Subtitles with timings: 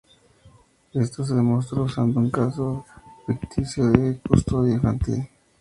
[0.95, 2.83] Esto se demostró usando un caso
[3.27, 5.29] ficticio de custodia infantil.